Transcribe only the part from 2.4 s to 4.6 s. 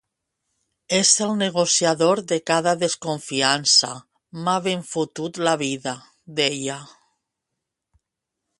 cada desconfiança, m’ha